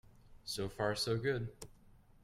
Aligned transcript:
So 0.45 0.67
far 0.67 0.95
so 0.95 1.15
good. 1.15 1.47